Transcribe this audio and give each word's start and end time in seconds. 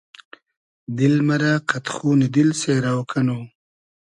دیل 0.97 1.15
مئرۂ 1.27 1.53
قئد 1.69 1.85
خونی 1.95 2.27
دیل 2.33 2.49
سېرۆ 2.59 2.93
کئنو 3.09 3.39